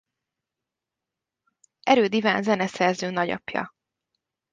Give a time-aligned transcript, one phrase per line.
[1.83, 3.73] Erőd Iván zeneszerző nagyapja.